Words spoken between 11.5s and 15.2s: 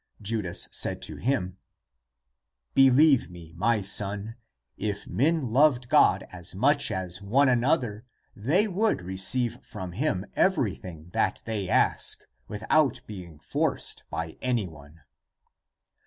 ask, without being forced by anyone."